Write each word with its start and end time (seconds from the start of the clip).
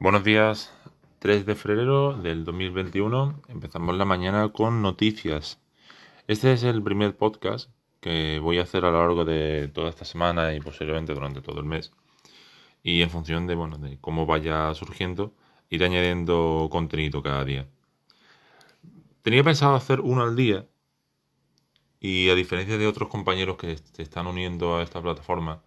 Buenos 0.00 0.22
días, 0.22 0.72
3 1.18 1.44
de 1.44 1.56
febrero 1.56 2.12
del 2.12 2.44
2021. 2.44 3.42
Empezamos 3.48 3.96
la 3.96 4.04
mañana 4.04 4.48
con 4.50 4.80
noticias. 4.80 5.58
Este 6.28 6.52
es 6.52 6.62
el 6.62 6.84
primer 6.84 7.16
podcast 7.16 7.68
que 8.00 8.38
voy 8.38 8.60
a 8.60 8.62
hacer 8.62 8.84
a 8.84 8.92
lo 8.92 9.00
largo 9.00 9.24
de 9.24 9.66
toda 9.66 9.90
esta 9.90 10.04
semana 10.04 10.54
y 10.54 10.60
posiblemente 10.60 11.14
durante 11.14 11.40
todo 11.40 11.58
el 11.58 11.66
mes. 11.66 11.90
Y 12.80 13.02
en 13.02 13.10
función 13.10 13.48
de, 13.48 13.56
bueno, 13.56 13.76
de 13.76 13.98
cómo 14.00 14.24
vaya 14.24 14.72
surgiendo, 14.74 15.34
ir 15.68 15.82
añadiendo 15.82 16.68
contenido 16.70 17.20
cada 17.20 17.44
día. 17.44 17.66
Tenía 19.22 19.42
pensado 19.42 19.74
hacer 19.74 20.00
uno 20.00 20.22
al 20.22 20.36
día 20.36 20.64
y 21.98 22.30
a 22.30 22.36
diferencia 22.36 22.78
de 22.78 22.86
otros 22.86 23.08
compañeros 23.08 23.56
que 23.56 23.76
se 23.76 24.02
están 24.02 24.28
uniendo 24.28 24.76
a 24.76 24.84
esta 24.84 25.02
plataforma, 25.02 25.60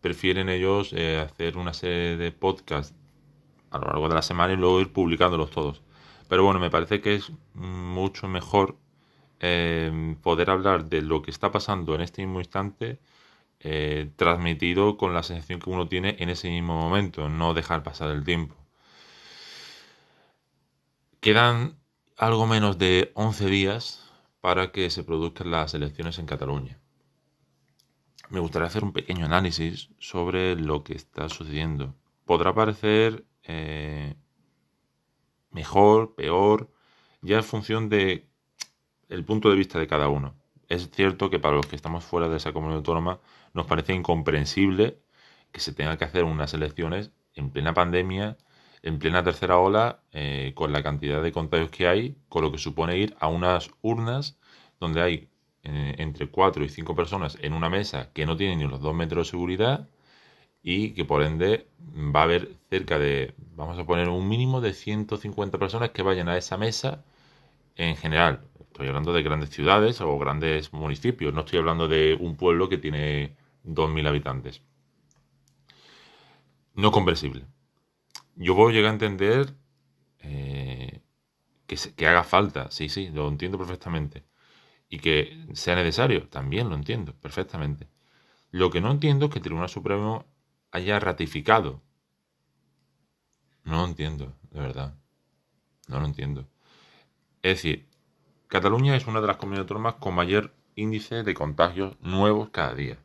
prefieren 0.00 0.48
ellos 0.48 0.92
eh, 0.92 1.18
hacer 1.18 1.56
una 1.56 1.74
serie 1.74 2.16
de 2.16 2.30
podcasts 2.30 2.94
a 3.74 3.78
lo 3.78 3.86
largo 3.86 4.08
de 4.08 4.14
la 4.14 4.22
semana 4.22 4.54
y 4.54 4.56
luego 4.56 4.80
ir 4.80 4.92
publicándolos 4.92 5.50
todos. 5.50 5.82
Pero 6.28 6.44
bueno, 6.44 6.60
me 6.60 6.70
parece 6.70 7.00
que 7.00 7.14
es 7.14 7.32
mucho 7.54 8.28
mejor 8.28 8.76
eh, 9.40 10.16
poder 10.22 10.50
hablar 10.50 10.86
de 10.86 11.02
lo 11.02 11.22
que 11.22 11.30
está 11.30 11.50
pasando 11.52 11.94
en 11.94 12.00
este 12.00 12.22
mismo 12.22 12.40
instante 12.40 12.98
eh, 13.60 14.10
transmitido 14.16 14.96
con 14.96 15.14
la 15.14 15.22
sensación 15.22 15.60
que 15.60 15.70
uno 15.70 15.88
tiene 15.88 16.16
en 16.18 16.30
ese 16.30 16.48
mismo 16.50 16.78
momento, 16.80 17.28
no 17.28 17.54
dejar 17.54 17.82
pasar 17.82 18.10
el 18.10 18.24
tiempo. 18.24 18.56
Quedan 21.20 21.78
algo 22.16 22.46
menos 22.46 22.78
de 22.78 23.10
11 23.14 23.46
días 23.46 24.10
para 24.40 24.72
que 24.72 24.90
se 24.90 25.04
produzcan 25.04 25.50
las 25.50 25.74
elecciones 25.74 26.18
en 26.18 26.26
Cataluña 26.26 26.78
me 28.30 28.40
gustaría 28.40 28.66
hacer 28.66 28.84
un 28.84 28.92
pequeño 28.92 29.26
análisis 29.26 29.90
sobre 29.98 30.56
lo 30.56 30.82
que 30.82 30.94
está 30.94 31.28
sucediendo. 31.28 31.94
Podrá 32.24 32.54
parecer 32.54 33.24
eh, 33.44 34.14
mejor, 35.50 36.14
peor, 36.14 36.70
ya 37.22 37.36
en 37.36 37.44
función 37.44 37.88
de 37.88 38.28
el 39.08 39.24
punto 39.24 39.50
de 39.50 39.56
vista 39.56 39.78
de 39.78 39.86
cada 39.86 40.08
uno. 40.08 40.34
Es 40.68 40.90
cierto 40.90 41.30
que 41.30 41.38
para 41.38 41.56
los 41.56 41.66
que 41.66 41.76
estamos 41.76 42.04
fuera 42.04 42.28
de 42.28 42.36
esa 42.36 42.52
comunidad 42.52 42.78
autónoma 42.78 43.20
nos 43.52 43.66
parece 43.66 43.94
incomprensible 43.94 44.98
que 45.52 45.60
se 45.60 45.72
tenga 45.72 45.96
que 45.96 46.04
hacer 46.04 46.24
unas 46.24 46.52
elecciones 46.54 47.12
en 47.34 47.50
plena 47.50 47.74
pandemia, 47.74 48.36
en 48.82 48.98
plena 48.98 49.22
tercera 49.22 49.58
ola, 49.58 50.02
eh, 50.12 50.52
con 50.54 50.72
la 50.72 50.82
cantidad 50.82 51.22
de 51.22 51.32
contagios 51.32 51.70
que 51.70 51.86
hay, 51.86 52.16
con 52.28 52.42
lo 52.42 52.52
que 52.52 52.58
supone 52.58 52.98
ir 52.98 53.16
a 53.20 53.28
unas 53.28 53.70
urnas 53.82 54.38
donde 54.80 55.00
hay 55.00 55.28
eh, 55.62 55.94
entre 55.98 56.28
4 56.28 56.64
y 56.64 56.68
5 56.68 56.94
personas 56.94 57.38
en 57.40 57.54
una 57.54 57.70
mesa 57.70 58.12
que 58.12 58.26
no 58.26 58.36
tiene 58.36 58.56
ni 58.56 58.64
los 58.66 58.80
2 58.80 58.94
metros 58.94 59.26
de 59.26 59.30
seguridad 59.30 59.88
y 60.64 60.94
que 60.94 61.04
por 61.04 61.22
ende 61.22 61.68
va 61.94 62.20
a 62.20 62.24
haber 62.24 62.56
cerca 62.70 62.98
de, 62.98 63.34
vamos 63.54 63.78
a 63.78 63.84
poner 63.84 64.08
un 64.08 64.28
mínimo 64.28 64.62
de 64.62 64.72
150 64.72 65.58
personas 65.58 65.90
que 65.90 66.02
vayan 66.02 66.28
a 66.28 66.38
esa 66.38 66.56
mesa 66.56 67.04
en 67.76 67.96
general. 67.96 68.40
Estoy 68.60 68.88
hablando 68.88 69.12
de 69.12 69.22
grandes 69.22 69.50
ciudades 69.50 70.00
o 70.00 70.18
grandes 70.18 70.72
municipios, 70.72 71.34
no 71.34 71.40
estoy 71.40 71.58
hablando 71.60 71.86
de 71.86 72.14
un 72.18 72.36
pueblo 72.36 72.68
que 72.68 72.78
tiene 72.78 73.36
2.000 73.64 74.08
habitantes. 74.08 74.62
No 76.74 76.90
comprensible. 76.90 77.44
Yo 78.36 78.54
voy 78.54 78.72
a 78.72 78.76
llegar 78.76 78.90
a 78.90 78.94
entender 78.94 79.54
eh, 80.20 81.02
que, 81.66 81.76
que 81.94 82.06
haga 82.08 82.24
falta, 82.24 82.70
sí, 82.70 82.88
sí, 82.88 83.10
lo 83.10 83.28
entiendo 83.28 83.58
perfectamente 83.58 84.24
y 84.88 84.98
que 84.98 85.46
sea 85.54 85.74
necesario, 85.76 86.28
también 86.28 86.68
lo 86.70 86.74
entiendo 86.74 87.14
perfectamente. 87.14 87.88
Lo 88.50 88.70
que 88.70 88.80
no 88.80 88.90
entiendo 88.90 89.26
es 89.26 89.32
que 89.32 89.38
el 89.40 89.44
Tribunal 89.44 89.68
Supremo 89.68 90.26
haya 90.74 90.98
ratificado. 90.98 91.80
No 93.62 93.76
lo 93.76 93.84
entiendo, 93.86 94.34
de 94.50 94.60
verdad. 94.60 94.94
No 95.88 96.00
lo 96.00 96.06
entiendo. 96.06 96.46
Es 97.42 97.58
decir, 97.58 97.86
Cataluña 98.48 98.96
es 98.96 99.06
una 99.06 99.20
de 99.20 99.28
las 99.28 99.36
comunidades 99.36 99.64
autónomas 99.64 99.94
con 99.94 100.14
mayor 100.14 100.52
índice 100.74 101.22
de 101.22 101.32
contagios 101.32 101.96
nuevos 102.00 102.50
cada 102.50 102.74
día. 102.74 102.98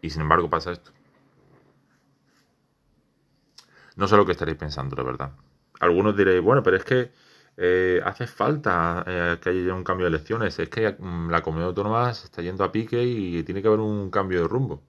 Y 0.00 0.10
sin 0.10 0.22
embargo 0.22 0.50
pasa 0.50 0.72
esto. 0.72 0.90
No 3.94 4.08
sé 4.08 4.16
lo 4.16 4.26
que 4.26 4.32
estaréis 4.32 4.58
pensando, 4.58 4.96
la 4.96 5.04
verdad. 5.04 5.32
Algunos 5.78 6.16
diréis, 6.16 6.42
bueno, 6.42 6.64
pero 6.64 6.78
es 6.78 6.84
que 6.84 7.12
eh, 7.56 8.00
hace 8.04 8.26
falta 8.26 9.04
eh, 9.06 9.38
que 9.40 9.50
haya 9.50 9.72
un 9.72 9.84
cambio 9.84 10.06
de 10.06 10.16
elecciones. 10.16 10.58
Es 10.58 10.68
que 10.68 10.96
mm, 10.98 11.30
la 11.30 11.42
comunidad 11.42 11.68
autónoma 11.68 12.12
se 12.12 12.24
está 12.26 12.42
yendo 12.42 12.64
a 12.64 12.72
pique 12.72 13.04
y 13.04 13.44
tiene 13.44 13.62
que 13.62 13.68
haber 13.68 13.80
un 13.80 14.10
cambio 14.10 14.42
de 14.42 14.48
rumbo. 14.48 14.82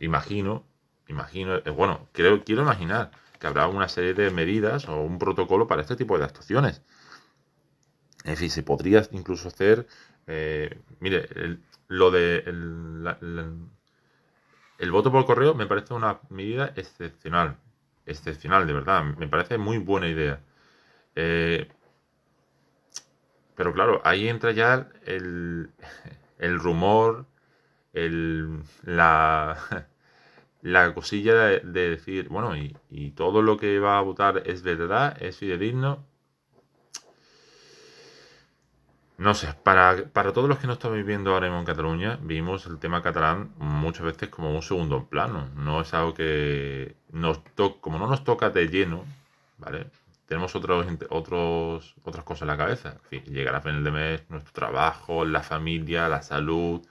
Imagino, 0.00 0.64
imagino, 1.08 1.56
eh, 1.56 1.70
bueno, 1.70 2.08
creo, 2.12 2.44
quiero 2.44 2.62
imaginar 2.62 3.10
que 3.38 3.46
habrá 3.46 3.68
una 3.68 3.88
serie 3.88 4.14
de 4.14 4.30
medidas 4.30 4.88
o 4.88 5.02
un 5.02 5.18
protocolo 5.18 5.66
para 5.66 5.82
este 5.82 5.96
tipo 5.96 6.18
de 6.18 6.24
actuaciones. 6.24 6.82
En 8.24 8.36
fin, 8.36 8.50
se 8.50 8.62
podría 8.62 9.02
incluso 9.12 9.48
hacer, 9.48 9.86
mire, 11.00 11.28
lo 11.86 12.10
de 12.10 12.42
el 14.78 14.92
voto 14.92 15.10
por 15.10 15.26
correo 15.26 15.54
me 15.54 15.66
parece 15.66 15.92
una 15.94 16.20
medida 16.30 16.72
excepcional, 16.76 17.56
excepcional, 18.06 18.66
de 18.66 18.72
verdad, 18.72 19.02
me 19.04 19.28
parece 19.28 19.58
muy 19.58 19.78
buena 19.78 20.08
idea. 20.08 20.40
Eh, 21.16 21.68
pero 23.56 23.72
claro, 23.72 24.00
ahí 24.04 24.28
entra 24.28 24.52
ya 24.52 24.88
el, 25.04 25.70
el 26.38 26.60
rumor, 26.60 27.26
el, 27.92 28.62
la, 28.84 29.87
la 30.62 30.92
cosilla 30.94 31.34
de, 31.34 31.60
decir, 31.60 32.28
bueno, 32.28 32.56
y, 32.56 33.10
todo 33.12 33.42
lo 33.42 33.56
que 33.56 33.78
va 33.78 33.98
a 33.98 34.02
votar 34.02 34.42
es 34.46 34.62
verdad, 34.62 35.16
es 35.22 35.38
fidedigno. 35.38 36.04
No 39.16 39.34
sé, 39.34 39.48
para, 39.64 40.04
para 40.12 40.32
todos 40.32 40.48
los 40.48 40.58
que 40.58 40.68
no 40.68 40.74
estamos 40.74 40.96
viviendo 40.96 41.34
ahora 41.34 41.46
mismo 41.48 41.58
en 41.58 41.66
Cataluña, 41.66 42.18
vimos 42.22 42.66
el 42.66 42.78
tema 42.78 43.02
catalán 43.02 43.50
muchas 43.58 44.04
veces 44.04 44.28
como 44.28 44.54
un 44.54 44.62
segundo 44.62 45.06
plano. 45.06 45.48
No 45.56 45.80
es 45.80 45.92
algo 45.92 46.14
que 46.14 46.94
nos 47.10 47.44
toca, 47.56 47.80
como 47.80 47.98
no 47.98 48.06
nos 48.06 48.22
toca 48.22 48.50
de 48.50 48.68
lleno, 48.68 49.04
¿vale? 49.58 49.86
tenemos 50.28 50.54
otros, 50.54 50.86
otros, 51.08 51.94
otras 52.04 52.24
cosas 52.24 52.42
en 52.42 52.48
la 52.48 52.56
cabeza. 52.58 52.96
En 53.10 53.22
fin, 53.22 53.34
llegar 53.34 53.54
a 53.54 53.62
final 53.62 53.82
de 53.82 53.90
mes, 53.90 54.22
nuestro 54.28 54.52
trabajo, 54.52 55.24
la 55.24 55.42
familia, 55.42 56.06
la 56.08 56.20
salud, 56.22 56.82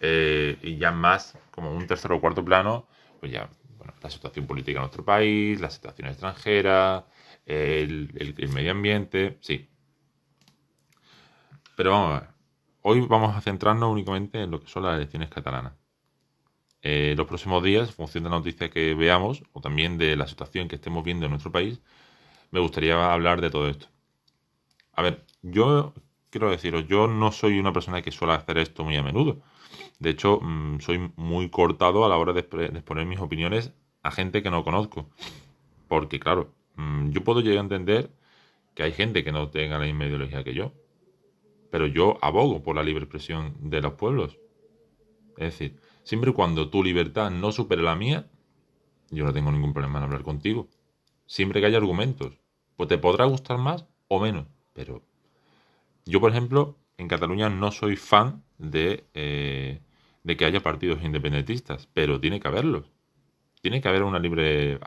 eh, 0.00 0.58
y 0.62 0.76
ya 0.76 0.92
más 0.92 1.36
como 1.50 1.72
un 1.72 1.86
tercer 1.88 2.12
o 2.12 2.20
cuarto 2.20 2.44
plano, 2.44 2.86
pues 3.24 3.32
ya, 3.32 3.48
bueno, 3.78 3.94
la 4.02 4.10
situación 4.10 4.46
política 4.46 4.76
en 4.76 4.82
nuestro 4.82 5.02
país, 5.02 5.58
la 5.58 5.70
situación 5.70 6.08
extranjera, 6.08 7.06
el, 7.46 8.12
el, 8.36 8.48
medio 8.50 8.72
ambiente, 8.72 9.38
sí. 9.40 9.66
Pero 11.74 11.92
vamos 11.92 12.10
a 12.10 12.20
ver, 12.20 12.28
hoy 12.82 13.00
vamos 13.00 13.34
a 13.34 13.40
centrarnos 13.40 13.90
únicamente 13.90 14.42
en 14.42 14.50
lo 14.50 14.60
que 14.60 14.68
son 14.68 14.82
las 14.82 14.96
elecciones 14.96 15.30
catalanas. 15.30 15.72
Eh, 16.82 17.14
los 17.16 17.26
próximos 17.26 17.62
días, 17.62 17.88
en 17.88 17.94
función 17.94 18.24
de 18.24 18.28
la 18.28 18.36
noticia 18.36 18.68
que 18.68 18.92
veamos, 18.94 19.42
o 19.54 19.62
también 19.62 19.96
de 19.96 20.14
la 20.16 20.26
situación 20.26 20.68
que 20.68 20.74
estemos 20.74 21.02
viendo 21.02 21.24
en 21.24 21.30
nuestro 21.30 21.50
país, 21.50 21.80
me 22.50 22.60
gustaría 22.60 23.10
hablar 23.10 23.40
de 23.40 23.48
todo 23.48 23.70
esto. 23.70 23.86
A 24.92 25.00
ver, 25.00 25.24
yo 25.40 25.94
quiero 26.28 26.50
deciros, 26.50 26.86
yo 26.88 27.06
no 27.08 27.32
soy 27.32 27.58
una 27.58 27.72
persona 27.72 28.02
que 28.02 28.12
suele 28.12 28.34
hacer 28.34 28.58
esto 28.58 28.84
muy 28.84 28.98
a 28.98 29.02
menudo. 29.02 29.40
De 29.98 30.10
hecho, 30.10 30.40
mm, 30.40 30.80
soy 30.80 31.12
muy 31.16 31.48
cortado 31.50 32.04
a 32.04 32.08
la 32.08 32.16
hora 32.16 32.32
de, 32.32 32.40
exponer 32.40 33.06
mis 33.06 33.20
opiniones 33.20 33.72
a 34.02 34.10
gente 34.10 34.42
que 34.42 34.50
no 34.50 34.64
conozco. 34.64 35.08
Porque, 35.88 36.20
claro, 36.20 36.52
mm, 36.76 37.10
yo 37.10 37.24
puedo 37.24 37.40
llegar 37.40 37.58
a 37.58 37.62
entender 37.62 38.10
que 38.74 38.82
hay 38.82 38.92
gente 38.92 39.24
que 39.24 39.32
no 39.32 39.48
tenga 39.50 39.78
la 39.78 39.86
misma 39.86 40.06
ideología 40.06 40.44
que 40.44 40.54
yo. 40.54 40.72
Pero 41.70 41.86
yo 41.86 42.18
abogo 42.22 42.62
por 42.62 42.76
la 42.76 42.82
libre 42.82 43.04
expresión 43.04 43.54
de 43.60 43.80
los 43.80 43.94
pueblos. 43.94 44.38
Es 45.36 45.58
decir, 45.58 45.76
siempre 46.02 46.30
y 46.30 46.34
cuando 46.34 46.70
tu 46.70 46.82
libertad 46.82 47.30
no 47.30 47.52
supere 47.52 47.82
la 47.82 47.96
mía, 47.96 48.28
yo 49.10 49.24
no 49.24 49.32
tengo 49.32 49.50
ningún 49.50 49.72
problema 49.72 49.98
en 49.98 50.04
hablar 50.04 50.22
contigo. 50.22 50.68
Siempre 51.26 51.60
que 51.60 51.66
haya 51.66 51.78
argumentos. 51.78 52.32
Pues 52.76 52.88
te 52.88 52.98
podrá 52.98 53.24
gustar 53.24 53.58
más 53.58 53.86
o 54.08 54.20
menos, 54.20 54.46
pero 54.72 55.02
yo, 56.04 56.20
por 56.20 56.30
ejemplo, 56.30 56.76
en 56.98 57.08
Cataluña 57.08 57.48
no 57.50 57.70
soy 57.70 57.96
fan 57.96 58.42
de, 58.58 59.04
eh, 59.14 59.80
de 60.22 60.36
que 60.36 60.44
haya 60.44 60.62
partidos 60.62 61.02
independentistas, 61.02 61.88
pero 61.92 62.20
tiene 62.20 62.40
que 62.40 62.48
haberlos. 62.48 62.90
Tiene 63.60 63.80
que 63.80 63.88
haber 63.88 64.02
una 64.02 64.18
libre, 64.18 64.78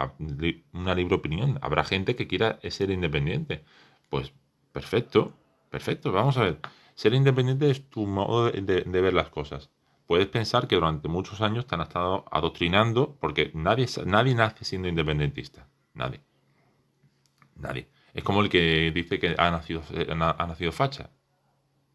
una 0.74 0.94
libre 0.96 1.16
opinión. 1.16 1.58
Habrá 1.62 1.84
gente 1.84 2.16
que 2.16 2.28
quiera 2.28 2.60
ser 2.70 2.92
independiente. 2.92 3.64
Pues 4.10 4.34
perfecto, 4.72 5.34
perfecto. 5.72 6.12
Vamos 6.12 6.38
a 6.38 6.44
ver. 6.44 6.60
Ser 6.94 7.14
independiente 7.14 7.70
es 7.72 7.90
tu 7.90 8.06
modo 8.06 8.52
de, 8.52 8.62
de 8.62 9.02
ver 9.02 9.14
las 9.14 9.30
cosas. 9.30 9.72
Puedes 10.06 10.28
pensar 10.28 10.68
que 10.68 10.76
durante 10.76 11.08
muchos 11.08 11.42
años 11.42 11.66
te 11.68 11.76
han 11.76 11.82
estado 11.82 12.26
adoctrinando 12.32 13.18
porque 13.20 13.52
nadie, 13.54 13.88
nadie 14.06 14.36
nace 14.36 14.64
siendo 14.64 14.88
independentista. 14.88 15.68
Nadie. 15.94 16.22
Nadie. 17.56 17.88
Es 18.14 18.24
como 18.24 18.42
el 18.42 18.50
que 18.50 18.92
dice 18.94 19.20
que 19.20 19.36
ha 19.38 19.52
nacido, 19.52 19.82
ha 20.20 20.48
nacido 20.48 20.72
facha. 20.72 21.10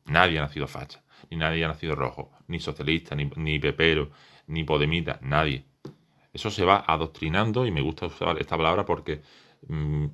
Nadie 0.07 0.39
ha 0.39 0.43
nacido 0.43 0.67
facha. 0.67 1.03
Ni 1.31 1.37
nadie 1.37 1.65
ha 1.65 1.69
nacido 1.69 1.95
rojo. 1.95 2.33
Ni 2.49 2.61
socialista, 2.61 3.15
ni, 3.15 3.59
pepero, 3.59 4.11
ni 4.47 4.65
podemita. 4.65 5.19
Nadie. 5.23 5.65
Eso 6.33 6.51
se 6.51 6.65
va 6.65 6.85
adoctrinando, 6.87 7.67
y 7.67 7.71
me 7.71 7.83
gusta 7.83 8.07
usar 8.07 8.39
esta 8.41 8.57
palabra 8.57 8.85
porque 8.85 9.23
mm, 9.69 10.07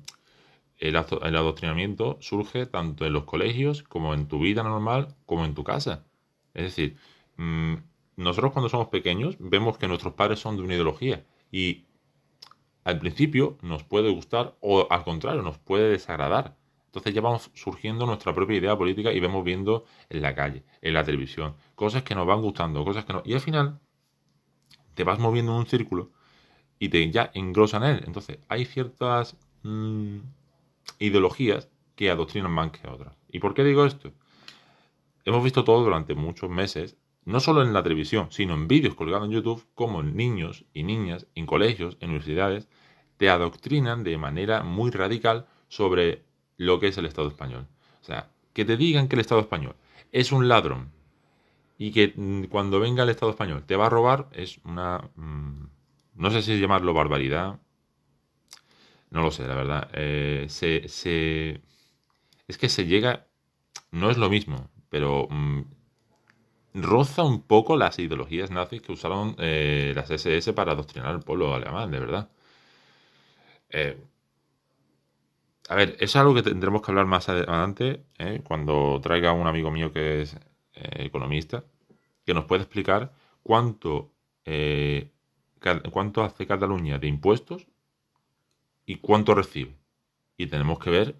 el, 0.79 0.95
adoctrinamiento 0.95 2.17
surge 2.21 2.65
tanto 2.65 3.05
en 3.05 3.13
los 3.13 3.23
colegios 3.23 3.83
como 3.83 4.13
en 4.13 4.27
tu 4.27 4.39
vida 4.39 4.63
normal, 4.63 5.15
como 5.25 5.45
en 5.45 5.53
tu 5.53 5.63
casa. 5.63 6.05
Es 6.53 6.63
decir, 6.63 6.97
mm, 7.37 7.75
nosotros 8.17 8.51
cuando 8.51 8.69
somos 8.69 8.89
pequeños 8.89 9.37
vemos 9.39 9.77
que 9.77 9.87
nuestros 9.87 10.13
padres 10.13 10.39
son 10.39 10.57
de 10.57 10.63
una 10.63 10.73
ideología 10.73 11.25
y 11.51 11.85
al 12.83 12.99
principio 12.99 13.57
nos 13.61 13.83
puede 13.83 14.09
gustar 14.09 14.55
o 14.61 14.87
al 14.89 15.03
contrario 15.03 15.41
nos 15.41 15.57
puede 15.57 15.89
desagradar. 15.89 16.57
Entonces 16.89 17.13
ya 17.13 17.21
vamos 17.21 17.51
surgiendo 17.53 18.07
nuestra 18.07 18.33
propia 18.33 18.57
idea 18.57 18.75
política 18.75 19.13
y 19.13 19.19
vemos 19.19 19.43
viendo 19.43 19.85
en 20.09 20.23
la 20.23 20.33
calle, 20.33 20.63
en 20.81 20.95
la 20.95 21.03
televisión, 21.03 21.53
cosas 21.75 22.01
que 22.01 22.15
nos 22.15 22.25
van 22.25 22.41
gustando, 22.41 22.83
cosas 22.83 23.05
que 23.05 23.13
no. 23.13 23.21
Y 23.23 23.33
al 23.33 23.41
final 23.41 23.79
te 24.95 25.03
vas 25.03 25.19
moviendo 25.19 25.51
en 25.51 25.59
un 25.59 25.67
círculo 25.67 26.09
y 26.79 26.89
te 26.89 27.11
ya 27.11 27.29
engrosan 27.35 27.83
él. 27.83 28.01
Entonces 28.07 28.39
hay 28.47 28.65
ciertas 28.65 29.37
mm, 29.61 30.17
ideologías 30.97 31.69
que 31.95 32.09
adoctrinan 32.09 32.51
más 32.51 32.71
que 32.71 32.87
otras. 32.87 33.15
¿Y 33.27 33.37
por 33.37 33.53
qué 33.53 33.63
digo 33.63 33.85
esto? 33.85 34.11
Hemos 35.25 35.43
visto 35.43 35.63
todo 35.63 35.83
durante 35.83 36.15
muchos 36.15 36.49
meses, 36.49 36.97
no 37.23 37.39
solo 37.39 37.61
en 37.61 37.71
la 37.71 37.83
televisión, 37.83 38.31
sino 38.31 38.55
en 38.55 38.67
vídeos 38.67 38.95
colgados 38.95 39.27
en 39.27 39.33
YouTube, 39.33 39.63
como 39.75 40.01
niños 40.01 40.65
y 40.73 40.81
niñas 40.81 41.27
en 41.35 41.45
colegios, 41.45 41.97
en 41.99 42.09
universidades, 42.09 42.67
te 43.17 43.29
adoctrinan 43.29 44.03
de 44.03 44.17
manera 44.17 44.63
muy 44.63 44.89
radical 44.89 45.45
sobre 45.67 46.23
lo 46.59 46.79
que 46.79 46.89
es 46.89 46.97
el 46.97 47.07
Estado 47.07 47.29
español. 47.29 47.65
O 48.01 48.05
sea, 48.05 48.29
que 48.53 48.65
te 48.65 48.77
digan 48.77 49.07
que 49.07 49.15
el 49.15 49.21
Estado 49.21 49.41
español 49.41 49.75
es 50.11 50.31
un 50.31 50.47
ladrón 50.47 50.91
y 51.77 51.91
que 51.91 52.13
mm, 52.15 52.43
cuando 52.45 52.79
venga 52.79 53.03
el 53.03 53.09
Estado 53.09 53.31
español 53.31 53.63
te 53.65 53.75
va 53.75 53.87
a 53.87 53.89
robar 53.89 54.27
es 54.33 54.59
una... 54.65 55.09
Mm, 55.15 55.67
no 56.15 56.31
sé 56.31 56.41
si 56.41 56.59
llamarlo 56.59 56.93
barbaridad. 56.93 57.59
No 59.09 59.21
lo 59.21 59.31
sé, 59.31 59.47
la 59.47 59.55
verdad. 59.55 59.89
Eh, 59.93 60.45
se, 60.49 61.61
es 62.47 62.57
que 62.57 62.69
se 62.69 62.85
llega... 62.85 63.25
No 63.91 64.11
es 64.11 64.17
lo 64.17 64.29
mismo, 64.29 64.69
pero 64.89 65.27
mm, 65.29 65.61
roza 66.73 67.23
un 67.23 67.41
poco 67.41 67.77
las 67.77 67.99
ideologías 67.99 68.51
nazis 68.51 68.81
que 68.81 68.91
usaron 68.91 69.35
eh, 69.39 69.93
las 69.95 70.11
SS 70.11 70.51
para 70.53 70.73
adoctrinar 70.73 71.11
al 71.11 71.21
pueblo 71.21 71.53
alemán, 71.55 71.89
de 71.89 71.99
verdad. 71.99 72.29
Eh, 73.69 73.97
a 75.69 75.75
ver, 75.75 75.95
es 75.99 76.15
algo 76.15 76.33
que 76.33 76.41
tendremos 76.41 76.81
que 76.81 76.91
hablar 76.91 77.05
más 77.05 77.29
adelante, 77.29 78.03
¿eh? 78.17 78.41
cuando 78.43 78.99
traiga 79.03 79.33
un 79.33 79.45
amigo 79.45 79.69
mío 79.69 79.93
que 79.93 80.23
es 80.23 80.33
eh, 80.73 81.05
economista, 81.05 81.63
que 82.25 82.33
nos 82.33 82.45
puede 82.45 82.63
explicar 82.63 83.13
cuánto, 83.43 84.11
eh, 84.45 85.11
cuánto 85.91 86.23
hace 86.23 86.47
Cataluña 86.47 86.97
de 86.97 87.07
impuestos 87.07 87.67
y 88.87 88.95
cuánto 88.95 89.35
recibe. 89.35 89.77
Y 90.37 90.47
tenemos 90.47 90.79
que 90.79 90.89
ver 90.89 91.15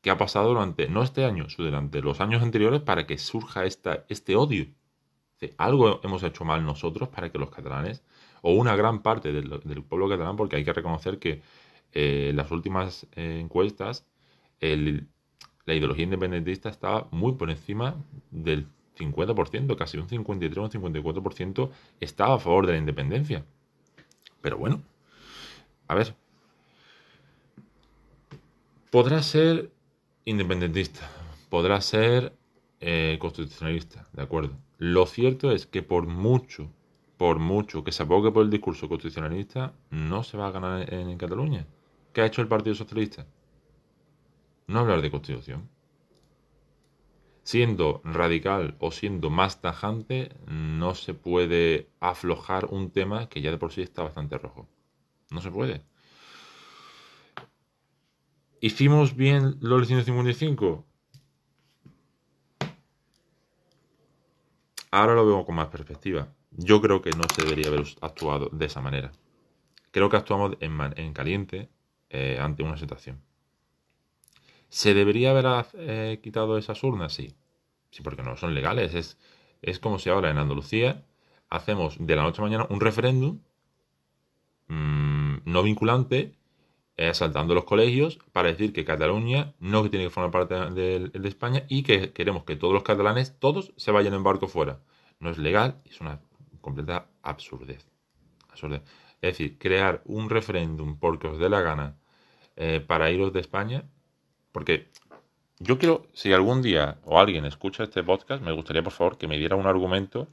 qué 0.00 0.10
ha 0.10 0.18
pasado 0.18 0.48
durante, 0.48 0.88
no 0.88 1.04
este 1.04 1.24
año, 1.24 1.48
sino 1.48 1.66
durante 1.66 2.00
los 2.00 2.20
años 2.20 2.42
anteriores 2.42 2.80
para 2.80 3.06
que 3.06 3.18
surja 3.18 3.66
esta, 3.66 4.04
este 4.08 4.34
odio. 4.34 4.66
algo 5.58 6.00
hemos 6.02 6.24
hecho 6.24 6.44
mal 6.44 6.64
nosotros 6.64 7.08
para 7.08 7.30
que 7.30 7.38
los 7.38 7.50
catalanes, 7.50 8.02
o 8.42 8.52
una 8.52 8.74
gran 8.74 9.00
parte 9.02 9.32
del, 9.32 9.60
del 9.62 9.84
pueblo 9.84 10.08
catalán, 10.08 10.34
porque 10.34 10.56
hay 10.56 10.64
que 10.64 10.72
reconocer 10.72 11.20
que 11.20 11.40
eh, 11.92 12.32
las 12.34 12.50
últimas 12.50 13.06
eh, 13.16 13.38
encuestas, 13.40 14.06
la 14.60 15.74
ideología 15.74 16.04
independentista 16.04 16.68
estaba 16.68 17.08
muy 17.10 17.32
por 17.32 17.50
encima 17.50 17.96
del 18.30 18.66
50%, 18.96 19.76
casi 19.76 19.98
un 19.98 20.08
53 20.08 20.58
o 20.58 20.62
un 20.62 20.70
54% 20.70 21.70
estaba 22.00 22.34
a 22.34 22.38
favor 22.38 22.66
de 22.66 22.72
la 22.72 22.78
independencia. 22.78 23.44
Pero 24.40 24.58
bueno, 24.58 24.82
a 25.88 25.94
ver, 25.94 26.14
podrá 28.90 29.22
ser 29.22 29.70
independentista, 30.24 31.08
podrá 31.48 31.80
ser 31.80 32.32
eh, 32.80 33.16
constitucionalista, 33.20 34.06
¿de 34.12 34.22
acuerdo? 34.22 34.52
Lo 34.78 35.06
cierto 35.06 35.52
es 35.52 35.66
que 35.66 35.82
por 35.82 36.06
mucho, 36.06 36.68
por 37.16 37.38
mucho 37.38 37.84
que 37.84 37.92
se 37.92 38.02
abogue 38.02 38.32
por 38.32 38.42
el 38.44 38.50
discurso 38.50 38.88
constitucionalista, 38.88 39.72
no 39.90 40.24
se 40.24 40.36
va 40.36 40.48
a 40.48 40.50
ganar 40.50 40.92
en 40.92 41.16
Cataluña. 41.16 41.66
¿Qué 42.12 42.20
ha 42.20 42.26
hecho 42.26 42.42
el 42.42 42.48
Partido 42.48 42.74
Socialista? 42.74 43.26
No 44.66 44.80
hablar 44.80 45.00
de 45.00 45.10
constitución. 45.10 45.68
Siendo 47.42 48.00
radical 48.04 48.76
o 48.78 48.92
siendo 48.92 49.30
más 49.30 49.60
tajante, 49.60 50.36
no 50.46 50.94
se 50.94 51.14
puede 51.14 51.88
aflojar 52.00 52.66
un 52.66 52.90
tema 52.90 53.28
que 53.28 53.40
ya 53.40 53.50
de 53.50 53.58
por 53.58 53.72
sí 53.72 53.82
está 53.82 54.02
bastante 54.02 54.38
rojo. 54.38 54.68
No 55.30 55.40
se 55.40 55.50
puede. 55.50 55.82
¿Hicimos 58.60 59.16
bien 59.16 59.56
lo 59.60 59.76
del 59.76 59.86
155? 59.86 60.86
Ahora 64.92 65.14
lo 65.14 65.26
veo 65.26 65.44
con 65.44 65.56
más 65.56 65.68
perspectiva. 65.68 66.32
Yo 66.50 66.80
creo 66.80 67.00
que 67.00 67.10
no 67.10 67.24
se 67.34 67.42
debería 67.42 67.68
haber 67.68 67.86
actuado 68.02 68.50
de 68.52 68.66
esa 68.66 68.82
manera. 68.82 69.10
Creo 69.90 70.10
que 70.10 70.18
actuamos 70.18 70.56
en 70.60 71.12
caliente 71.12 71.70
eh, 72.12 72.38
ante 72.38 72.62
una 72.62 72.76
situación. 72.76 73.20
¿Se 74.68 74.94
debería 74.94 75.30
haber 75.30 75.66
eh, 75.74 76.20
quitado 76.22 76.58
esas 76.58 76.82
urnas? 76.84 77.14
Sí. 77.14 77.34
Sí, 77.90 78.02
porque 78.02 78.22
no 78.22 78.36
son 78.36 78.54
legales. 78.54 78.94
Es, 78.94 79.18
es 79.62 79.78
como 79.78 79.98
si 79.98 80.10
ahora 80.10 80.30
en 80.30 80.38
Andalucía 80.38 81.04
hacemos 81.50 81.96
de 81.98 82.16
la 82.16 82.22
noche 82.22 82.40
a 82.40 82.44
mañana 82.44 82.66
un 82.70 82.80
referéndum 82.80 83.40
mm, 84.68 85.38
no 85.44 85.62
vinculante 85.62 86.34
eh, 86.96 87.08
asaltando 87.08 87.54
los 87.54 87.64
colegios 87.64 88.18
para 88.32 88.48
decir 88.48 88.72
que 88.72 88.84
Cataluña 88.84 89.54
no 89.58 89.88
tiene 89.90 90.06
que 90.06 90.10
formar 90.10 90.30
parte 90.30 90.54
de, 90.54 91.08
de, 91.08 91.28
España 91.28 91.64
y 91.68 91.82
que 91.82 92.12
queremos 92.12 92.44
que 92.44 92.56
todos 92.56 92.74
los 92.74 92.82
catalanes, 92.82 93.38
todos, 93.38 93.72
se 93.76 93.90
vayan 93.90 94.14
en 94.14 94.22
barco 94.22 94.48
fuera. 94.48 94.80
No 95.18 95.30
es 95.30 95.38
legal, 95.38 95.80
es 95.84 96.00
una 96.00 96.20
completa 96.60 97.08
absurdez. 97.22 97.86
absurdez. 98.50 98.82
Es 99.22 99.32
decir, 99.32 99.58
crear 99.58 100.02
un 100.04 100.30
referéndum 100.30 100.98
porque 100.98 101.28
os 101.28 101.38
dé 101.38 101.48
la 101.48 101.60
gana 101.60 101.96
eh, 102.56 102.80
para 102.86 103.10
iros 103.10 103.32
de 103.32 103.40
España? 103.40 103.84
Porque 104.52 104.90
yo 105.58 105.78
quiero, 105.78 106.06
si 106.12 106.32
algún 106.32 106.62
día 106.62 106.98
o 107.04 107.20
alguien 107.20 107.44
escucha 107.44 107.84
este 107.84 108.02
podcast, 108.02 108.42
me 108.42 108.52
gustaría 108.52 108.82
por 108.82 108.92
favor 108.92 109.16
que 109.16 109.28
me 109.28 109.38
diera 109.38 109.56
un 109.56 109.66
argumento 109.66 110.28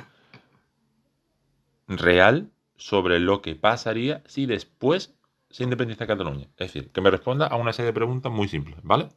real 1.87 2.49
sobre 2.77 3.19
lo 3.19 3.41
que 3.41 3.55
pasaría 3.55 4.23
si 4.25 4.45
después 4.45 5.13
se 5.49 5.63
independiza 5.63 6.07
Cataluña. 6.07 6.47
Es 6.57 6.73
decir, 6.73 6.91
que 6.91 7.01
me 7.01 7.11
responda 7.11 7.47
a 7.47 7.55
una 7.57 7.73
serie 7.73 7.87
de 7.87 7.93
preguntas 7.93 8.31
muy 8.31 8.47
simples, 8.47 8.77
¿vale? 8.83 9.09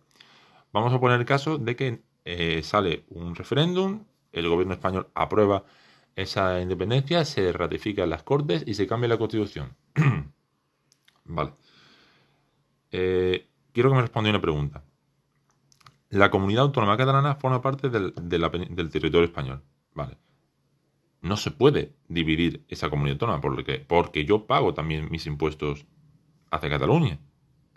Vamos 0.72 0.92
a 0.92 1.00
poner 1.00 1.20
el 1.20 1.26
caso 1.26 1.58
de 1.58 1.76
que 1.76 2.02
eh, 2.24 2.62
sale 2.62 3.04
un 3.10 3.34
referéndum, 3.34 4.04
el 4.32 4.48
gobierno 4.48 4.74
español 4.74 5.08
aprueba 5.14 5.64
esa 6.16 6.60
independencia, 6.60 7.24
se 7.24 7.52
ratifica 7.52 8.04
en 8.04 8.10
las 8.10 8.22
Cortes 8.22 8.64
y 8.66 8.74
se 8.74 8.86
cambia 8.86 9.08
la 9.08 9.18
Constitución. 9.18 9.76
vale. 11.24 11.52
Eh, 12.92 13.48
quiero 13.72 13.88
que 13.88 13.96
me 13.96 14.02
responda 14.02 14.30
una 14.30 14.40
pregunta. 14.40 14.84
La 16.10 16.30
comunidad 16.30 16.64
autónoma 16.64 16.98
catalana 16.98 17.36
forma 17.36 17.62
parte 17.62 17.88
del, 17.88 18.12
territorio 18.90 19.24
español. 19.24 19.62
Vale. 19.94 20.18
No 21.22 21.36
se 21.36 21.50
puede 21.50 21.94
dividir 22.08 22.64
esa 22.68 22.90
comunidad 22.90 23.14
autónoma 23.14 23.40
porque, 23.40 23.78
porque 23.78 24.26
yo 24.26 24.46
pago 24.46 24.74
también 24.74 25.10
mis 25.10 25.26
impuestos 25.26 25.86
hacia 26.50 26.68
Cataluña. 26.68 27.18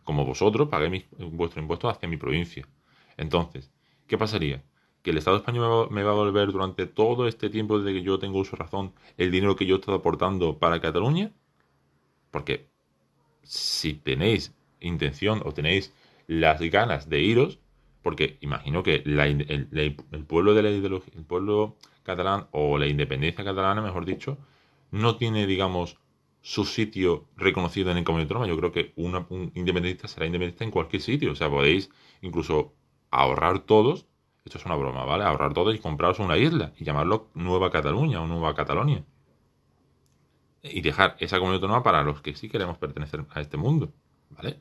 Como 0.04 0.26
vosotros 0.26 0.68
paguéis 0.68 1.06
vuestros 1.18 1.62
impuestos 1.62 1.96
hacia 1.96 2.10
mi 2.10 2.18
provincia. 2.18 2.68
Entonces, 3.16 3.72
¿qué 4.08 4.18
pasaría? 4.18 4.64
¿Que 5.02 5.12
el 5.12 5.18
Estado 5.18 5.38
español 5.38 5.88
me 5.92 6.04
va, 6.04 6.12
a 6.12 6.16
devolver 6.16 6.52
durante 6.52 6.88
todo 6.88 7.28
este 7.28 7.50
tiempo 7.50 7.80
desde 7.80 7.98
que 7.98 8.04
yo 8.04 8.20
tengo 8.20 8.40
uso 8.40 8.58
razón 8.58 8.94
el 9.18 9.32
dinero 9.32 9.56
que 9.56 9.66
yo 9.66 9.76
he 9.76 9.80
estado 9.80 9.98
aportando 9.98 10.60
para 10.60 10.82
Cataluña? 10.82 11.32
Porque 12.32 12.70
si 13.44 13.94
tenéis 13.94 14.54
intención 14.88 15.42
o 15.46 15.54
tenéis 15.54 15.94
las 16.28 16.62
ganas 16.62 17.10
de 17.10 17.22
iros, 17.22 17.60
porque 18.02 18.38
imagino 18.42 18.84
que 18.84 19.04
el, 19.06 20.26
pueblo 20.28 20.54
de 20.54 20.64
la 20.64 20.70
ideología, 20.70 21.14
el 21.16 21.26
pueblo 21.26 21.76
catalán 22.04 22.48
o 22.52 22.78
la 22.78 22.88
independencia 22.88 23.44
catalana, 23.44 23.82
mejor 23.82 24.06
dicho, 24.06 24.38
no 24.92 25.18
tiene, 25.18 25.48
digamos, 25.48 25.98
su 26.42 26.66
sitio 26.66 27.26
reconocido 27.36 27.90
en 27.90 27.98
el 27.98 28.04
comunidad 28.04 28.26
autónoma. 28.26 28.48
Yo 28.48 28.58
creo 28.58 28.72
que 28.72 28.94
una, 28.96 29.26
un 29.30 29.52
independentista 29.56 30.08
será 30.08 30.28
independentista 30.28 30.64
en 30.64 30.72
cualquier 30.72 31.02
sitio. 31.02 31.32
O 31.32 31.36
sea, 31.36 31.50
podéis 31.50 31.90
incluso 32.22 32.74
ahorrar 33.10 33.60
todos, 33.60 34.06
esto 34.46 34.60
es 34.60 34.66
una 34.66 34.76
broma, 34.76 35.06
¿vale? 35.06 35.24
Ahorrar 35.24 35.54
todos 35.56 35.74
y 35.74 35.80
compraros 35.80 36.20
una 36.20 36.38
isla 36.38 36.74
y 36.78 36.84
llamarlo 36.84 37.30
Nueva 37.34 37.72
Cataluña 37.72 38.22
o 38.22 38.28
Nueva 38.28 38.54
Catalonia. 38.54 39.04
Y 40.62 40.82
dejar 40.82 41.16
esa 41.20 41.38
comunidad 41.38 41.64
autónoma 41.64 41.84
para 41.84 42.04
los 42.04 42.22
que 42.22 42.36
sí 42.36 42.50
queremos 42.50 42.78
pertenecer 42.78 43.26
a 43.32 43.42
este 43.42 43.58
mundo. 43.58 43.92
¿Vale? 44.30 44.60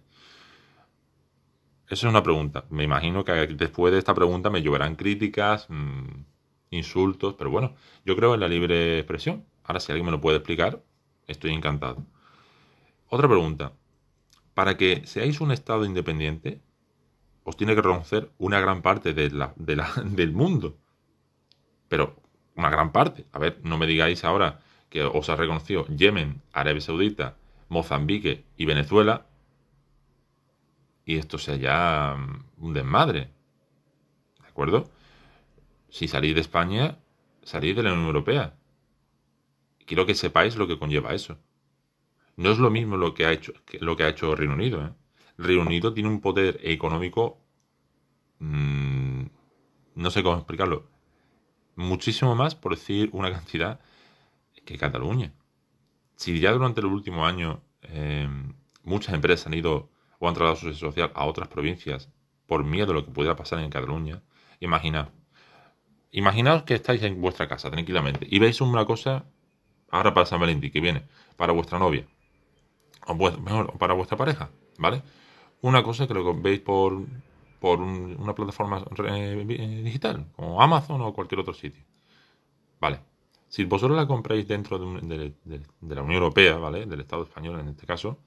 Esa 1.86 2.06
es 2.06 2.10
una 2.10 2.22
pregunta. 2.22 2.64
Me 2.70 2.84
imagino 2.84 3.24
que 3.24 3.32
después 3.32 3.92
de 3.92 3.98
esta 3.98 4.14
pregunta 4.14 4.50
me 4.50 4.62
lloverán 4.62 4.96
críticas, 4.96 5.66
mm, 5.68 6.24
insultos, 6.70 7.34
pero 7.34 7.50
bueno, 7.50 7.74
yo 8.04 8.16
creo 8.16 8.34
en 8.34 8.40
la 8.40 8.48
libre 8.48 8.98
expresión. 8.98 9.44
Ahora, 9.64 9.80
si 9.80 9.92
alguien 9.92 10.06
me 10.06 10.12
lo 10.12 10.20
puede 10.20 10.38
explicar, 10.38 10.82
estoy 11.26 11.52
encantado. 11.52 12.04
Otra 13.08 13.28
pregunta. 13.28 13.72
Para 14.54 14.76
que 14.76 15.06
seáis 15.06 15.40
un 15.40 15.52
Estado 15.52 15.84
independiente, 15.84 16.60
os 17.44 17.56
tiene 17.56 17.74
que 17.74 17.82
reconocer 17.82 18.30
una 18.38 18.60
gran 18.60 18.82
parte 18.82 19.12
de 19.12 19.30
la, 19.30 19.54
del 20.04 20.32
mundo. 20.32 20.78
Pero 21.88 22.16
una 22.56 22.70
gran 22.70 22.92
parte. 22.92 23.26
A 23.32 23.38
ver, 23.38 23.60
no 23.62 23.78
me 23.78 23.86
digáis 23.86 24.24
ahora 24.24 24.60
que 24.88 25.02
os 25.02 25.28
ha 25.28 25.36
reconocido 25.36 25.86
Yemen, 25.88 26.40
Arabia 26.52 26.80
Saudita, 26.80 27.36
Mozambique 27.68 28.44
y 28.56 28.64
Venezuela. 28.64 29.26
Y 31.04 31.18
esto 31.18 31.38
sea 31.38 31.56
ya 31.56 32.16
mm, 32.16 32.64
un 32.64 32.74
desmadre. 32.74 33.30
¿De 34.40 34.48
acuerdo? 34.48 34.90
Si 35.88 36.08
salís 36.08 36.34
de 36.34 36.40
España, 36.40 36.98
salís 37.42 37.76
de 37.76 37.82
la 37.82 37.92
Unión 37.92 38.06
Europea. 38.06 38.56
Quiero 39.86 40.06
que 40.06 40.14
sepáis 40.14 40.56
lo 40.56 40.66
que 40.66 40.78
conlleva 40.78 41.14
eso. 41.14 41.38
No 42.36 42.50
es 42.50 42.58
lo 42.58 42.70
mismo 42.70 42.96
lo 42.96 43.14
que 43.14 43.26
ha 43.26 43.32
hecho, 43.32 43.52
lo 43.80 43.96
que 43.96 44.04
ha 44.04 44.08
hecho 44.08 44.34
Reino 44.34 44.54
Unido. 44.54 44.84
¿eh? 44.84 44.92
Reino 45.38 45.62
Unido 45.62 45.92
tiene 45.92 46.08
un 46.08 46.20
poder 46.20 46.58
económico, 46.62 47.40
mm, 48.38 49.24
no 49.94 50.10
sé 50.10 50.22
cómo 50.22 50.36
explicarlo, 50.36 50.88
muchísimo 51.76 52.34
más, 52.34 52.54
por 52.54 52.74
decir 52.74 53.10
una 53.12 53.30
cantidad, 53.32 53.80
que 54.64 54.78
Cataluña. 54.78 55.32
Si 56.16 56.40
ya 56.40 56.52
durante 56.52 56.80
el 56.80 56.86
último 56.86 57.26
año 57.26 57.62
eh, 57.82 58.28
muchas 58.82 59.14
empresas 59.14 59.46
han 59.46 59.54
ido 59.54 59.90
o 60.24 60.28
han 60.28 60.34
trasladado 60.34 60.72
su 60.72 60.74
social 60.74 61.12
a 61.14 61.26
otras 61.26 61.48
provincias 61.48 62.08
por 62.46 62.64
miedo 62.64 62.92
a 62.92 62.94
lo 62.94 63.04
que 63.04 63.10
pudiera 63.10 63.36
pasar 63.36 63.58
en 63.58 63.70
Cataluña, 63.70 64.22
imaginaos. 64.60 65.08
Imaginaos 66.12 66.62
que 66.62 66.74
estáis 66.74 67.02
en 67.02 67.20
vuestra 67.20 67.48
casa 67.48 67.70
tranquilamente 67.70 68.26
y 68.30 68.38
veis 68.38 68.60
una 68.60 68.84
cosa 68.84 69.24
ahora 69.90 70.14
para 70.14 70.26
San 70.26 70.40
Valentín 70.40 70.70
que 70.70 70.80
viene 70.80 71.02
para 71.36 71.52
vuestra 71.52 71.78
novia 71.78 72.06
o 73.06 73.14
mejor 73.14 73.76
para 73.78 73.94
vuestra 73.94 74.16
pareja, 74.16 74.48
¿vale? 74.78 75.02
una 75.64 75.82
cosa 75.82 76.06
que 76.06 76.12
lo 76.12 76.34
veis 76.34 76.60
por, 76.60 77.06
por 77.58 77.80
una 77.80 78.34
plataforma 78.34 78.84
eh, 79.08 79.82
digital, 79.82 80.26
como 80.36 80.60
Amazon 80.60 81.00
o 81.00 81.12
cualquier 81.14 81.40
otro 81.40 81.54
sitio. 81.54 81.82
Vale. 82.78 83.00
Si 83.48 83.64
vosotros 83.64 83.96
la 83.96 84.06
compráis 84.06 84.46
dentro 84.46 84.78
de, 84.78 85.32
la 85.80 86.02
Unión 86.02 86.22
Europea, 86.22 86.56
¿vale? 86.58 86.84
Del 86.84 87.00
Estado 87.00 87.22
español 87.22 87.60
en 87.60 87.68
este 87.68 87.86
caso, 87.86 88.18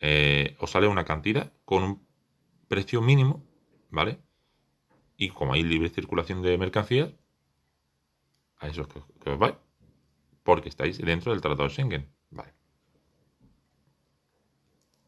eh, 0.00 0.56
os 0.60 0.70
sale 0.70 0.86
una 0.88 1.04
cantidad 1.04 1.52
con 1.64 1.82
un 1.82 2.06
precio 2.68 3.00
mínimo, 3.02 3.44
¿vale? 3.90 4.20
Y 5.16 5.30
como 5.30 5.54
hay 5.54 5.62
libre 5.62 5.88
circulación 5.88 6.42
de 6.42 6.56
mercancías, 6.58 7.12
a 8.58 8.68
eso 8.68 8.82
es 8.82 8.88
que, 8.88 9.02
que 9.20 9.30
os 9.30 9.38
vais. 9.38 9.56
Porque 10.42 10.68
estáis 10.68 10.98
dentro 10.98 11.32
del 11.32 11.40
Tratado 11.40 11.64
de 11.64 11.70
Schengen. 11.70 12.08
Vale. 12.30 12.52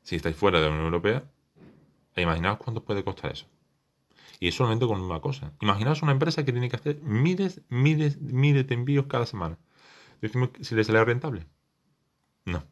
Si 0.03 0.17
estáis 0.17 0.37
fuera 0.37 0.61
de 0.61 0.67
la 0.67 0.73
Unión 0.73 0.87
Europea, 0.87 1.31
imaginaos 2.17 2.59
cuánto 2.59 2.85
puede 2.85 3.05
costar 3.05 3.33
eso. 3.33 3.47
Y 4.39 4.49
es 4.49 4.55
solamente 4.55 4.87
con 4.87 5.01
una 5.01 5.21
cosa. 5.21 5.53
Imaginaos 5.61 6.03
una 6.03 6.13
empresa 6.13 6.45
que 6.45 6.53
tiene 6.53 6.69
que 6.69 6.77
hacer 6.77 7.01
miles, 7.03 7.63
miles, 7.69 8.21
miles 8.21 8.67
de 8.67 8.75
envíos 8.75 9.07
cada 9.07 9.27
semana. 9.27 9.59
Decimos 10.21 10.51
si 10.61 10.75
le 10.75 10.85
sale 10.85 11.05
rentable. 11.05 11.47
No, 12.45 12.65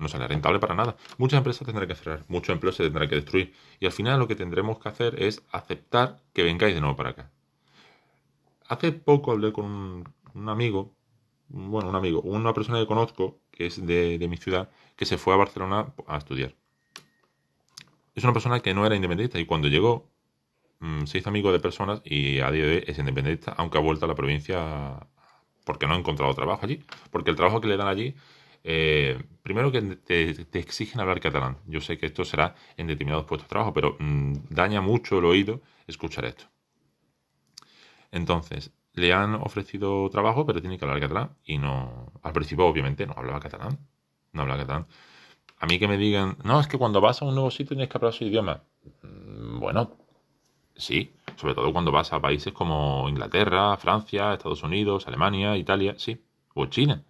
no 0.00 0.08
sale 0.08 0.26
rentable 0.26 0.58
para 0.58 0.74
nada. 0.74 0.96
Muchas 1.18 1.38
empresas 1.38 1.66
tendrán 1.66 1.88
que 1.88 1.94
cerrar, 1.94 2.24
muchos 2.28 2.52
empleos 2.52 2.76
se 2.76 2.84
tendrán 2.84 3.08
que 3.08 3.16
destruir. 3.16 3.54
Y 3.78 3.86
al 3.86 3.92
final 3.92 4.18
lo 4.18 4.26
que 4.28 4.34
tendremos 4.34 4.78
que 4.78 4.88
hacer 4.88 5.22
es 5.22 5.42
aceptar 5.52 6.20
que 6.32 6.42
vengáis 6.42 6.74
de 6.74 6.80
nuevo 6.80 6.96
para 6.96 7.10
acá. 7.10 7.30
Hace 8.68 8.92
poco 8.92 9.32
hablé 9.32 9.52
con 9.52 9.64
un, 10.34 10.48
amigo, 10.48 10.94
bueno, 11.48 11.88
un 11.88 11.96
amigo, 11.96 12.20
una 12.22 12.54
persona 12.54 12.78
que 12.78 12.86
conozco, 12.86 13.38
que 13.50 13.66
es 13.66 13.84
de, 13.84 14.18
de 14.18 14.28
mi 14.28 14.36
ciudad, 14.36 14.70
que 14.96 15.06
se 15.06 15.18
fue 15.18 15.34
a 15.34 15.36
Barcelona 15.36 15.92
a 16.06 16.18
estudiar 16.18 16.54
es 18.14 18.24
una 18.24 18.32
persona 18.32 18.60
que 18.60 18.74
no 18.74 18.86
era 18.86 18.94
independentista 18.94 19.38
y 19.38 19.46
cuando 19.46 19.68
llegó 19.68 20.10
mm, 20.80 21.04
se 21.06 21.18
hizo 21.18 21.28
amigo 21.28 21.52
de 21.52 21.60
personas 21.60 22.02
y 22.04 22.40
a 22.40 22.50
día 22.50 22.64
de 22.64 22.76
hoy 22.76 22.84
es 22.86 22.98
independentista, 22.98 23.54
aunque 23.56 23.78
ha 23.78 23.80
vuelto 23.80 24.04
a 24.04 24.08
la 24.08 24.14
provincia 24.14 25.06
porque 25.64 25.86
no 25.86 25.94
ha 25.94 25.98
encontrado 25.98 26.34
trabajo 26.34 26.64
allí. 26.64 26.84
Porque 27.10 27.30
el 27.30 27.36
trabajo 27.36 27.60
que 27.60 27.68
le 27.68 27.76
dan 27.76 27.88
allí, 27.88 28.14
eh, 28.64 29.22
primero 29.42 29.72
que 29.72 29.80
te, 29.82 30.58
exigen 30.58 31.00
hablar 31.00 31.20
catalán. 31.20 31.58
Yo 31.66 31.80
sé 31.80 31.98
que 31.98 32.06
esto 32.06 32.24
será 32.24 32.54
en 32.76 32.86
determinados 32.86 33.26
puestos 33.26 33.48
de 33.48 33.50
trabajo, 33.50 33.72
pero 33.72 33.96
mm, 33.98 34.34
daña 34.50 34.80
mucho 34.80 35.18
el 35.18 35.24
oído 35.24 35.60
escuchar 35.86 36.24
esto. 36.24 36.44
Entonces, 38.12 38.72
le 38.94 39.12
han 39.12 39.34
ofrecido 39.36 40.08
trabajo, 40.10 40.44
pero 40.46 40.60
tiene 40.60 40.78
que 40.78 40.84
hablar 40.84 41.00
catalán 41.00 41.36
y 41.44 41.58
no. 41.58 42.12
Al 42.22 42.32
principio, 42.32 42.66
obviamente, 42.66 43.06
no 43.06 43.14
hablaba 43.16 43.40
catalán. 43.40 43.78
No 44.32 44.42
hablaba 44.42 44.60
catalán 44.60 44.86
a 45.60 45.66
mí 45.66 45.78
que 45.78 45.86
me 45.86 45.98
digan, 45.98 46.38
no, 46.42 46.58
es 46.58 46.66
que 46.66 46.78
cuando 46.78 47.00
vas 47.02 47.20
a 47.20 47.26
un 47.26 47.34
nuevo 47.34 47.50
sitio 47.50 47.76
tienes 47.76 47.88
que 47.90 47.98
hablar 47.98 48.14
su 48.14 48.24
idioma. 48.24 48.62
Mm, 49.02 49.60
bueno, 49.60 49.90
sí, 50.74 51.12
sobre 51.36 51.54
todo 51.54 51.70
cuando 51.72 51.92
vas 51.92 52.12
a 52.14 52.20
países 52.20 52.52
como 52.52 53.06
Inglaterra, 53.08 53.76
Francia, 53.76 54.32
Estados 54.32 54.62
Unidos, 54.62 55.06
Alemania, 55.06 55.56
Italia, 55.58 55.94
sí, 55.98 56.24
o 56.54 56.66
China. 56.66 57.04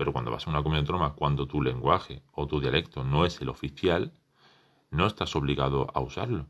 Pero 0.00 0.14
cuando 0.14 0.30
vas 0.30 0.46
a 0.46 0.50
una 0.50 0.62
comunidad 0.62 0.84
autónoma, 0.84 1.12
cuando 1.12 1.46
tu 1.46 1.60
lenguaje 1.60 2.22
o 2.32 2.46
tu 2.46 2.58
dialecto 2.58 3.04
no 3.04 3.26
es 3.26 3.38
el 3.42 3.50
oficial, 3.50 4.14
no 4.90 5.06
estás 5.06 5.36
obligado 5.36 5.88
a 5.92 6.00
usarlo. 6.00 6.46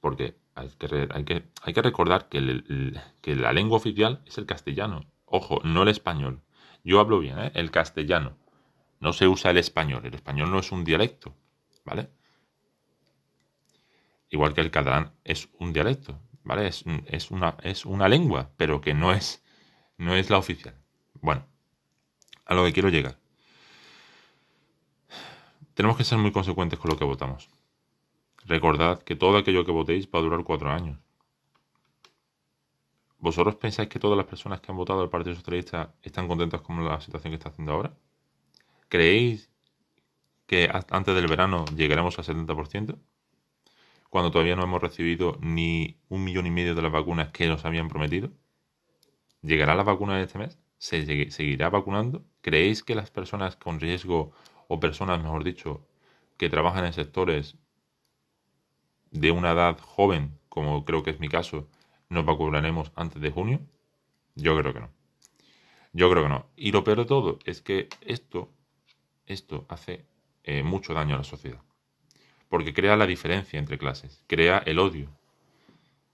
Porque 0.00 0.36
hay 0.56 0.68
que, 0.70 1.08
hay 1.12 1.24
que, 1.24 1.48
hay 1.62 1.74
que 1.74 1.82
recordar 1.82 2.28
que, 2.28 2.92
que 3.20 3.36
la 3.36 3.52
lengua 3.52 3.76
oficial 3.76 4.20
es 4.26 4.36
el 4.38 4.46
castellano. 4.46 5.06
Ojo, 5.26 5.60
no 5.62 5.84
el 5.84 5.90
español. 5.90 6.42
Yo 6.82 6.98
hablo 6.98 7.20
bien, 7.20 7.38
¿eh? 7.38 7.52
el 7.54 7.70
castellano. 7.70 8.36
No 8.98 9.12
se 9.12 9.28
usa 9.28 9.52
el 9.52 9.58
español. 9.58 10.04
El 10.04 10.14
español 10.14 10.50
no 10.50 10.58
es 10.58 10.72
un 10.72 10.82
dialecto, 10.82 11.36
¿vale? 11.84 12.10
Igual 14.28 14.54
que 14.54 14.60
el 14.60 14.72
catalán 14.72 15.12
es 15.22 15.48
un 15.60 15.72
dialecto, 15.72 16.18
¿vale? 16.42 16.66
Es, 16.66 17.30
una, 17.30 17.56
es 17.62 17.86
una 17.86 18.08
lengua, 18.08 18.50
pero 18.56 18.80
que 18.80 18.92
no 18.92 19.12
es, 19.12 19.44
no 19.98 20.16
es 20.16 20.30
la 20.30 20.38
oficial. 20.38 20.74
Bueno, 21.20 21.46
a 22.48 22.54
lo 22.54 22.64
que 22.64 22.72
quiero 22.72 22.88
llegar. 22.88 23.16
Tenemos 25.74 25.96
que 25.96 26.02
ser 26.02 26.18
muy 26.18 26.32
consecuentes 26.32 26.78
con 26.78 26.90
lo 26.90 26.96
que 26.96 27.04
votamos. 27.04 27.48
Recordad 28.46 29.02
que 29.02 29.14
todo 29.14 29.36
aquello 29.36 29.64
que 29.64 29.70
votéis 29.70 30.08
va 30.08 30.18
a 30.18 30.22
durar 30.22 30.42
cuatro 30.42 30.70
años. 30.70 30.98
¿Vosotros 33.18 33.56
pensáis 33.56 33.88
que 33.88 33.98
todas 33.98 34.16
las 34.16 34.26
personas 34.26 34.60
que 34.60 34.72
han 34.72 34.78
votado 34.78 35.02
al 35.02 35.10
Partido 35.10 35.36
Socialista 35.36 35.94
están 36.02 36.26
contentas 36.26 36.62
con 36.62 36.84
la 36.84 37.00
situación 37.00 37.32
que 37.32 37.36
está 37.36 37.50
haciendo 37.50 37.72
ahora? 37.72 37.92
¿Creéis 38.88 39.50
que 40.46 40.70
antes 40.90 41.14
del 41.14 41.26
verano 41.26 41.64
llegaremos 41.76 42.18
al 42.18 42.24
70%? 42.24 42.96
Cuando 44.08 44.30
todavía 44.30 44.56
no 44.56 44.62
hemos 44.62 44.80
recibido 44.80 45.36
ni 45.40 46.00
un 46.08 46.24
millón 46.24 46.46
y 46.46 46.50
medio 46.50 46.74
de 46.74 46.80
las 46.80 46.92
vacunas 46.92 47.28
que 47.28 47.46
nos 47.46 47.64
habían 47.66 47.88
prometido. 47.88 48.30
¿Llegará 49.42 49.74
la 49.74 49.82
vacuna 49.82 50.16
de 50.16 50.24
este 50.24 50.38
mes? 50.38 50.58
¿Se 50.78 51.30
seguirá 51.30 51.70
vacunando? 51.70 52.24
¿Creéis 52.48 52.82
que 52.82 52.94
las 52.94 53.10
personas 53.10 53.56
con 53.56 53.78
riesgo, 53.78 54.32
o 54.68 54.80
personas, 54.80 55.22
mejor 55.22 55.44
dicho, 55.44 55.86
que 56.38 56.48
trabajan 56.48 56.86
en 56.86 56.94
sectores 56.94 57.58
de 59.10 59.30
una 59.32 59.50
edad 59.50 59.78
joven, 59.78 60.38
como 60.48 60.86
creo 60.86 61.02
que 61.02 61.10
es 61.10 61.20
mi 61.20 61.28
caso, 61.28 61.68
nos 62.08 62.24
vacunaremos 62.24 62.90
antes 62.94 63.20
de 63.20 63.30
junio? 63.30 63.60
Yo 64.34 64.56
creo 64.58 64.72
que 64.72 64.80
no. 64.80 64.88
Yo 65.92 66.10
creo 66.10 66.22
que 66.22 66.30
no. 66.30 66.46
Y 66.56 66.72
lo 66.72 66.84
peor 66.84 67.00
de 67.00 67.04
todo 67.04 67.38
es 67.44 67.60
que 67.60 67.90
esto 68.00 68.48
esto 69.26 69.66
hace 69.68 70.06
eh, 70.42 70.62
mucho 70.62 70.94
daño 70.94 71.16
a 71.16 71.18
la 71.18 71.24
sociedad. 71.24 71.60
Porque 72.48 72.72
crea 72.72 72.96
la 72.96 73.06
diferencia 73.06 73.58
entre 73.58 73.76
clases, 73.76 74.24
crea 74.26 74.62
el 74.64 74.78
odio. 74.78 75.10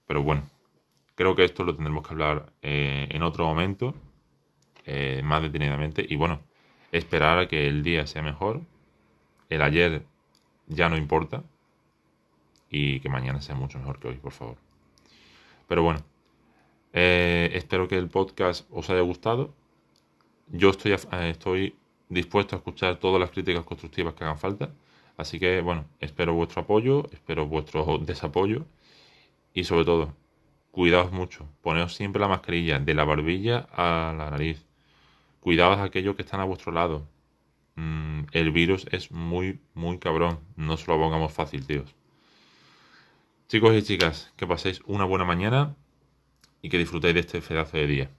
Pero 0.09 0.25
bueno, 0.25 0.51
creo 1.15 1.37
que 1.37 1.45
esto 1.45 1.63
lo 1.63 1.77
tendremos 1.77 2.05
que 2.05 2.13
hablar 2.13 2.53
eh, 2.61 3.07
en 3.09 3.23
otro 3.23 3.47
momento, 3.47 3.95
eh, 4.85 5.23
más 5.25 5.43
detenidamente. 5.43 6.05
Y 6.09 6.17
bueno, 6.17 6.41
esperar 6.93 7.39
a 7.39 7.49
que 7.49 7.67
el 7.67 7.83
día 7.83 8.07
sea 8.07 8.23
mejor. 8.23 8.61
El 9.49 9.63
ayer 9.63 10.05
ya 10.67 10.89
no 10.89 10.97
importa. 10.97 11.45
Y 12.71 13.01
que 13.01 13.09
mañana 13.09 13.41
sea 13.41 13.55
mucho 13.55 13.79
mejor 13.79 13.99
que 14.01 14.09
hoy, 14.09 14.17
por 14.17 14.33
favor. 14.33 14.57
Pero 15.69 15.83
bueno, 15.83 16.01
espero 16.93 17.89
que 17.89 17.97
el 17.97 18.09
podcast 18.09 18.67
os 18.71 18.91
haya 18.91 19.01
gustado. 19.01 19.55
Yo 20.49 20.71
estoy, 20.71 20.93
estoy 20.93 21.77
dispuesto 22.09 22.57
a 22.57 22.59
escuchar 22.59 22.97
todas 22.97 23.21
las 23.21 23.31
críticas 23.31 23.65
constructivas 23.65 24.15
que 24.15 24.25
hagan 24.25 24.39
falta. 24.39 24.71
Así 25.17 25.39
que, 25.39 25.61
bueno, 25.61 25.85
espero 26.01 26.35
vuestro 26.35 26.63
apoyo, 26.63 27.09
espero 27.13 27.47
vuestro 27.47 27.99
desapoyo 27.99 28.67
y 29.53 29.65
sobre 29.65 29.85
todo, 29.85 30.15
cuidaos 30.73 31.13
mucho. 31.13 31.47
Poneos 31.63 31.95
siempre 31.95 32.21
la 32.21 32.29
mascarilla 32.29 32.81
de 32.81 32.95
la 32.95 33.05
barbilla 33.05 33.69
a 33.73 34.13
la 34.17 34.31
nariz. 34.31 34.64
Cuidaos 35.45 35.77
a 35.77 35.83
aquellos 35.85 36.17
que 36.17 36.23
están 36.23 36.41
a 36.41 36.45
vuestro 36.45 36.73
lado. 36.73 37.07
Mm, 37.75 38.23
el 38.33 38.51
virus 38.51 38.87
es 38.91 39.11
muy, 39.11 39.61
muy 39.75 39.99
cabrón. 39.99 40.39
No 40.57 40.79
se 40.79 40.91
lo 40.91 40.99
pongamos 40.99 41.35
fácil, 41.35 41.67
tíos. 41.67 41.95
Chicos 43.49 43.77
y 43.77 43.83
chicas, 43.83 44.33
que 44.39 44.47
paséis 44.47 44.81
una 44.87 45.05
buena 45.05 45.27
mañana 45.27 45.77
y 46.63 46.71
que 46.71 46.79
disfrutéis 46.79 47.13
de 47.13 47.21
este 47.21 47.43
pedazo 47.43 47.77
de 47.77 47.87
día. 47.87 48.11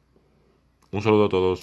Un 0.91 1.01
saludo 1.01 1.25
a 1.25 1.29
todos. 1.29 1.62